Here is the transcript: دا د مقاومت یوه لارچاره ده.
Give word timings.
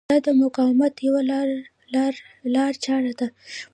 دا 0.09 0.15
د 0.25 0.29
مقاومت 0.43 0.93
یوه 1.07 1.21
لارچاره 2.55 3.13
ده. 3.19 3.27